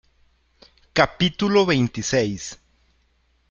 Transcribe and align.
capítulo 0.93 1.63
veintiséis. 1.63 2.57